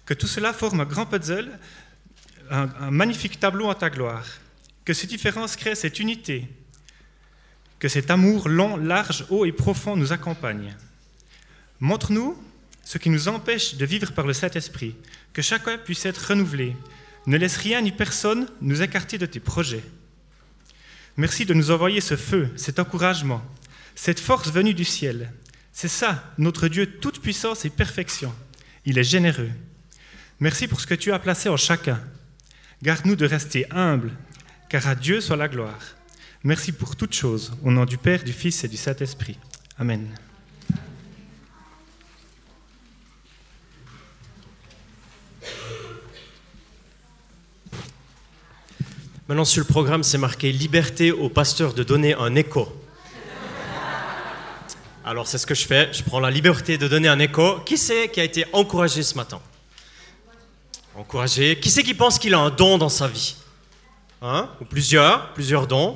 que 0.06 0.14
tout 0.14 0.28
cela 0.28 0.54
forme 0.54 0.82
un 0.82 0.86
grand 0.86 1.06
puzzle 1.06 1.58
un, 2.50 2.92
magnifique 2.92 3.40
tableau 3.40 3.66
en 3.68 3.74
ta 3.74 3.90
gloire. 3.90 4.26
Que 4.86 4.94
ces 4.94 5.08
différences 5.08 5.56
créent 5.56 5.76
cette 5.76 6.00
unité. 6.00 6.48
Que 7.80 7.88
cet 7.88 8.10
amour 8.10 8.50
long, 8.50 8.78
large, 8.78 9.26
haut 9.30 9.46
et 9.46 9.52
profond 9.52 9.96
nous 9.96 10.14
accompagne. 10.14 10.76
Montre-nous 11.80 12.42
ce 12.84 12.98
qui 12.98 13.10
nous 13.10 13.28
empêche 13.28 13.76
de 13.76 13.86
vivre 13.86 14.14
par 14.14 14.26
le 14.26 14.34
Saint-Esprit. 14.34 14.96
Que 15.34 15.42
chacun 15.42 15.78
puisse 15.78 16.06
être 16.06 16.30
renouvelé. 16.30 16.76
Ne 17.26 17.38
laisse 17.38 17.58
rien 17.58 17.82
ni 17.82 17.92
personne 17.92 18.48
nous 18.62 18.82
écarter 18.82 19.18
de 19.18 19.26
tes 19.26 19.42
projets. 19.42 19.84
Merci 21.18 21.46
de 21.46 21.54
nous 21.54 21.72
envoyer 21.72 22.00
ce 22.00 22.16
feu, 22.16 22.50
cet 22.56 22.80
encouragement, 22.80 23.44
cette 23.96 24.20
force 24.20 24.52
venue 24.52 24.74
du 24.74 24.86
ciel. 24.86 25.34
C'est 25.74 25.88
ça, 25.88 26.24
notre 26.38 26.68
Dieu, 26.68 27.00
toute 27.00 27.22
puissance 27.22 27.66
et 27.66 27.70
perfection. 27.70 28.34
Il 28.86 28.98
est 28.98 29.04
généreux. 29.04 29.52
Merci 30.40 30.68
pour 30.68 30.80
ce 30.80 30.88
que 30.88 30.94
tu 30.94 31.12
as 31.12 31.20
placé 31.20 31.50
en 31.50 31.58
chacun. 31.58 32.00
Garde-nous 32.84 33.16
de 33.16 33.26
rester 33.26 33.66
humbles, 33.72 34.12
car 34.70 34.88
à 34.88 34.96
Dieu 34.96 35.20
soit 35.20 35.36
la 35.36 35.48
gloire. 35.48 35.80
Merci 36.44 36.72
pour 36.72 36.96
toutes 36.96 37.14
choses, 37.14 37.54
au 37.64 37.72
nom 37.72 37.86
du 37.86 37.98
Père, 37.98 38.24
du 38.24 38.34
Fils 38.34 38.64
et 38.64 38.68
du 38.68 38.78
Saint-Esprit. 38.78 39.38
Amen. 39.80 40.08
Maintenant, 49.28 49.44
sur 49.44 49.62
le 49.62 49.68
programme, 49.68 50.04
c'est 50.04 50.18
marqué 50.18 50.52
Liberté 50.52 51.12
au 51.12 51.30
pasteur 51.30 51.74
de 51.74 51.84
donner 51.84 52.14
un 52.14 52.36
écho. 52.36 52.72
Alors, 55.04 55.28
c'est 55.28 55.38
ce 55.38 55.46
que 55.48 55.56
je 55.56 55.66
fais. 55.66 55.92
Je 55.92 56.04
prends 56.04 56.20
la 56.20 56.30
liberté 56.30 56.78
de 56.78 56.88
donner 56.88 57.08
un 57.08 57.20
écho. 57.20 57.60
Qui 57.66 57.78
c'est 57.78 58.10
qui 58.10 58.22
a 58.22 58.24
été 58.24 58.46
encouragé 58.54 59.04
ce 59.04 59.16
matin? 59.16 59.42
Encouragé. 61.08 61.58
Qui 61.58 61.70
c'est 61.70 61.84
qui 61.84 61.94
pense 61.94 62.20
qu'il 62.20 62.34
a 62.34 62.40
un 62.40 62.50
don 62.50 62.78
dans 62.78 62.90
sa 62.90 63.08
vie 63.08 63.38
hein 64.22 64.50
Ou 64.60 64.66
plusieurs, 64.66 65.30
plusieurs 65.30 65.66
dons. 65.66 65.96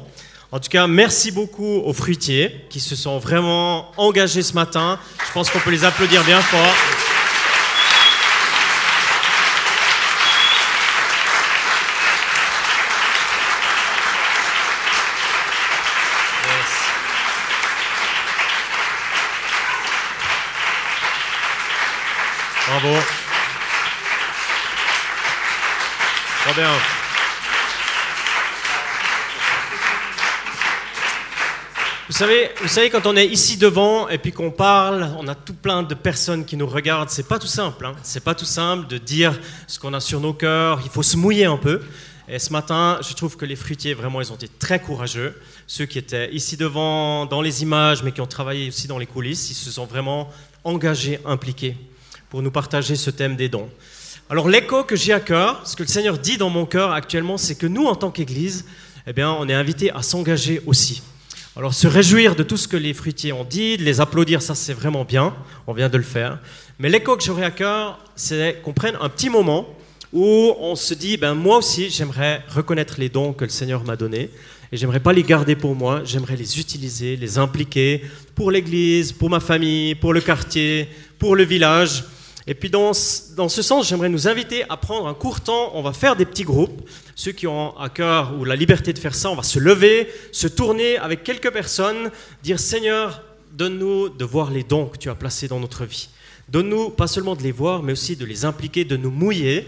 En 0.53 0.59
tout 0.61 0.69
cas, 0.69 0.87
merci 0.87 1.31
beaucoup 1.33 1.81
aux 1.83 1.91
fruitiers 1.91 2.65
qui 2.69 2.79
se 2.79 2.95
sont 2.95 3.19
vraiment 3.19 3.91
engagés 3.97 4.41
ce 4.41 4.53
matin. 4.53 4.97
Je 5.27 5.33
pense 5.33 5.49
qu'on 5.49 5.59
peut 5.59 5.69
les 5.69 5.83
applaudir 5.83 6.23
bien 6.23 6.39
fort. 6.39 6.73
Bravo. 22.69 23.20
Vous 32.07 32.17
savez, 32.17 32.49
vous 32.61 32.67
savez, 32.67 32.89
quand 32.89 33.05
on 33.05 33.15
est 33.15 33.25
ici 33.25 33.55
devant 33.55 34.09
et 34.09 34.17
puis 34.17 34.33
qu'on 34.33 34.51
parle, 34.51 35.09
on 35.17 35.29
a 35.29 35.35
tout 35.35 35.53
plein 35.53 35.81
de 35.81 35.93
personnes 35.93 36.43
qui 36.43 36.57
nous 36.57 36.67
regardent. 36.67 37.09
C'est 37.09 37.27
pas 37.27 37.39
tout 37.39 37.47
simple. 37.47 37.85
Hein. 37.85 37.95
C'est 38.03 38.23
pas 38.23 38.35
tout 38.35 38.45
simple 38.45 38.87
de 38.87 38.97
dire 38.97 39.39
ce 39.65 39.79
qu'on 39.79 39.93
a 39.93 40.01
sur 40.01 40.19
nos 40.19 40.33
cœurs. 40.33 40.81
Il 40.83 40.89
faut 40.89 41.03
se 41.03 41.15
mouiller 41.15 41.45
un 41.45 41.55
peu. 41.55 41.81
Et 42.27 42.37
ce 42.37 42.51
matin, 42.51 42.99
je 43.01 43.13
trouve 43.13 43.37
que 43.37 43.45
les 43.45 43.55
fruitiers, 43.55 43.93
vraiment, 43.93 44.19
ils 44.19 44.31
ont 44.31 44.35
été 44.35 44.49
très 44.49 44.81
courageux. 44.81 45.39
Ceux 45.67 45.85
qui 45.85 45.99
étaient 45.99 46.33
ici 46.33 46.57
devant, 46.57 47.25
dans 47.25 47.41
les 47.41 47.63
images, 47.63 48.03
mais 48.03 48.11
qui 48.11 48.19
ont 48.19 48.27
travaillé 48.27 48.67
aussi 48.67 48.87
dans 48.87 48.97
les 48.97 49.05
coulisses, 49.05 49.49
ils 49.51 49.55
se 49.55 49.71
sont 49.71 49.85
vraiment 49.85 50.29
engagés, 50.65 51.19
impliqués 51.23 51.77
pour 52.29 52.41
nous 52.41 52.51
partager 52.51 52.97
ce 52.97 53.09
thème 53.09 53.37
des 53.37 53.47
dons. 53.47 53.69
Alors 54.31 54.47
l'écho 54.47 54.85
que 54.85 54.95
j'ai 54.95 55.11
à 55.11 55.19
cœur, 55.19 55.59
ce 55.65 55.75
que 55.75 55.83
le 55.83 55.89
Seigneur 55.89 56.17
dit 56.17 56.37
dans 56.37 56.49
mon 56.49 56.65
cœur 56.65 56.93
actuellement, 56.93 57.37
c'est 57.37 57.55
que 57.55 57.67
nous, 57.67 57.87
en 57.87 57.95
tant 57.95 58.11
qu'Église, 58.11 58.63
eh 59.05 59.11
bien, 59.11 59.29
on 59.29 59.49
est 59.49 59.53
invités 59.53 59.91
à 59.91 60.03
s'engager 60.03 60.61
aussi. 60.65 61.01
Alors 61.57 61.73
se 61.73 61.85
réjouir 61.85 62.33
de 62.37 62.43
tout 62.43 62.55
ce 62.55 62.69
que 62.69 62.77
les 62.77 62.93
fruitiers 62.93 63.33
ont 63.33 63.43
dit, 63.43 63.75
de 63.75 63.83
les 63.83 63.99
applaudir, 63.99 64.41
ça 64.41 64.55
c'est 64.55 64.71
vraiment 64.71 65.03
bien, 65.03 65.35
on 65.67 65.73
vient 65.73 65.89
de 65.89 65.97
le 65.97 66.03
faire. 66.03 66.39
Mais 66.79 66.87
l'écho 66.87 67.17
que 67.17 67.23
j'aurais 67.25 67.43
à 67.43 67.51
cœur, 67.51 67.99
c'est 68.15 68.61
qu'on 68.63 68.71
prenne 68.71 68.97
un 69.01 69.09
petit 69.09 69.29
moment 69.29 69.67
où 70.13 70.55
on 70.61 70.77
se 70.77 70.93
dit, 70.93 71.17
ben 71.17 71.33
moi 71.33 71.57
aussi 71.57 71.89
j'aimerais 71.89 72.41
reconnaître 72.55 72.95
les 72.99 73.09
dons 73.09 73.33
que 73.33 73.43
le 73.43 73.49
Seigneur 73.49 73.83
m'a 73.83 73.97
donnés, 73.97 74.29
et 74.71 74.77
j'aimerais 74.77 75.01
pas 75.01 75.11
les 75.11 75.23
garder 75.23 75.57
pour 75.57 75.75
moi, 75.75 76.03
j'aimerais 76.05 76.37
les 76.37 76.57
utiliser, 76.57 77.17
les 77.17 77.37
impliquer 77.37 78.01
pour 78.33 78.49
l'Église, 78.49 79.11
pour 79.11 79.29
ma 79.29 79.41
famille, 79.41 79.93
pour 79.95 80.13
le 80.13 80.21
quartier, 80.21 80.87
pour 81.19 81.35
le 81.35 81.43
village. 81.43 82.05
Et 82.47 82.55
puis 82.55 82.69
dans, 82.69 82.91
dans 83.35 83.49
ce 83.49 83.61
sens, 83.61 83.87
j'aimerais 83.87 84.09
nous 84.09 84.27
inviter 84.27 84.63
à 84.69 84.77
prendre 84.77 85.07
un 85.07 85.13
court 85.13 85.41
temps. 85.41 85.71
On 85.75 85.81
va 85.81 85.93
faire 85.93 86.15
des 86.15 86.25
petits 86.25 86.43
groupes. 86.43 86.81
Ceux 87.15 87.31
qui 87.31 87.45
ont 87.47 87.77
à 87.77 87.89
cœur 87.89 88.33
ou 88.39 88.45
la 88.45 88.55
liberté 88.55 88.93
de 88.93 88.99
faire 88.99 89.15
ça, 89.15 89.29
on 89.29 89.35
va 89.35 89.43
se 89.43 89.59
lever, 89.59 90.11
se 90.31 90.47
tourner 90.47 90.97
avec 90.97 91.23
quelques 91.23 91.51
personnes, 91.51 92.09
dire 92.43 92.59
Seigneur, 92.59 93.21
donne-nous 93.53 94.09
de 94.09 94.25
voir 94.25 94.49
les 94.49 94.63
dons 94.63 94.87
que 94.87 94.97
tu 94.97 95.09
as 95.09 95.15
placés 95.15 95.47
dans 95.47 95.59
notre 95.59 95.85
vie. 95.85 96.09
Donne-nous 96.49 96.89
pas 96.89 97.07
seulement 97.07 97.35
de 97.35 97.43
les 97.43 97.51
voir, 97.51 97.83
mais 97.83 97.93
aussi 97.93 98.15
de 98.15 98.25
les 98.25 98.43
impliquer, 98.43 98.85
de 98.85 98.97
nous 98.97 99.11
mouiller, 99.11 99.67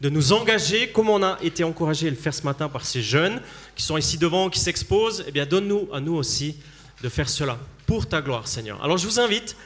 de 0.00 0.08
nous 0.08 0.32
engager, 0.32 0.88
comme 0.88 1.08
on 1.08 1.22
a 1.22 1.38
été 1.42 1.62
encouragé 1.62 2.08
à 2.08 2.10
le 2.10 2.16
faire 2.16 2.34
ce 2.34 2.42
matin 2.42 2.68
par 2.68 2.84
ces 2.84 3.02
jeunes 3.02 3.40
qui 3.76 3.82
sont 3.82 3.96
ici 3.96 4.18
devant, 4.18 4.50
qui 4.50 4.60
s'exposent. 4.60 5.24
Eh 5.28 5.32
bien, 5.32 5.46
donne-nous 5.46 5.88
à 5.92 6.00
nous 6.00 6.14
aussi 6.14 6.56
de 7.02 7.08
faire 7.08 7.28
cela 7.28 7.58
pour 7.86 8.06
ta 8.06 8.22
gloire, 8.22 8.48
Seigneur. 8.48 8.82
Alors, 8.82 8.98
je 8.98 9.06
vous 9.06 9.20
invite 9.20 9.56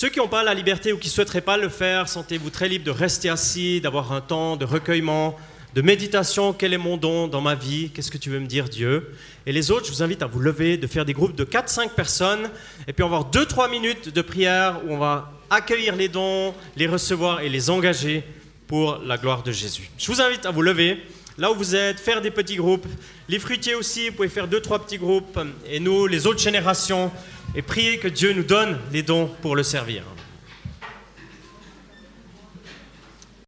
ceux 0.00 0.10
qui 0.10 0.20
n'ont 0.20 0.28
pas 0.28 0.44
la 0.44 0.54
liberté 0.54 0.92
ou 0.92 0.96
qui 0.96 1.08
ne 1.08 1.12
souhaiteraient 1.12 1.40
pas 1.40 1.56
le 1.56 1.68
faire, 1.68 2.08
sentez-vous 2.08 2.50
très 2.50 2.68
libre 2.68 2.84
de 2.84 2.92
rester 2.92 3.30
assis, 3.30 3.80
d'avoir 3.80 4.12
un 4.12 4.20
temps 4.20 4.56
de 4.56 4.64
recueillement, 4.64 5.36
de 5.74 5.82
méditation. 5.82 6.52
Quel 6.52 6.72
est 6.72 6.78
mon 6.78 6.96
don 6.96 7.26
dans 7.26 7.40
ma 7.40 7.56
vie? 7.56 7.90
Qu'est-ce 7.90 8.12
que 8.12 8.16
tu 8.16 8.30
veux 8.30 8.38
me 8.38 8.46
dire, 8.46 8.68
Dieu? 8.68 9.12
Et 9.44 9.50
les 9.50 9.72
autres, 9.72 9.86
je 9.86 9.90
vous 9.90 10.04
invite 10.04 10.22
à 10.22 10.26
vous 10.26 10.38
lever, 10.38 10.76
de 10.76 10.86
faire 10.86 11.04
des 11.04 11.14
groupes 11.14 11.34
de 11.34 11.42
4-5 11.44 11.94
personnes, 11.96 12.48
et 12.86 12.92
puis 12.92 13.02
on 13.02 13.08
va 13.08 13.16
avoir 13.16 13.32
2-3 13.32 13.68
minutes 13.72 14.14
de 14.14 14.22
prière 14.22 14.80
où 14.86 14.92
on 14.92 14.98
va 14.98 15.32
accueillir 15.50 15.96
les 15.96 16.06
dons, 16.06 16.54
les 16.76 16.86
recevoir 16.86 17.40
et 17.40 17.48
les 17.48 17.68
engager 17.68 18.22
pour 18.68 18.98
la 19.04 19.18
gloire 19.18 19.42
de 19.42 19.50
Jésus. 19.50 19.90
Je 19.98 20.06
vous 20.12 20.20
invite 20.20 20.46
à 20.46 20.52
vous 20.52 20.62
lever 20.62 21.02
là 21.38 21.50
où 21.50 21.56
vous 21.56 21.74
êtes, 21.74 21.98
faire 21.98 22.20
des 22.20 22.30
petits 22.30 22.56
groupes. 22.56 22.86
Les 23.28 23.40
fruitiers 23.40 23.74
aussi, 23.74 24.10
vous 24.10 24.16
pouvez 24.16 24.28
faire 24.28 24.46
deux, 24.46 24.60
trois 24.60 24.84
petits 24.84 24.98
groupes. 24.98 25.40
Et 25.68 25.80
nous, 25.80 26.06
les 26.06 26.26
autres 26.26 26.40
générations, 26.40 27.10
et 27.54 27.62
prier 27.62 27.98
que 27.98 28.08
Dieu 28.08 28.32
nous 28.32 28.42
donne 28.42 28.78
les 28.92 29.02
dons 29.02 29.30
pour 29.42 29.56
le 29.56 29.62
servir. 29.62 30.02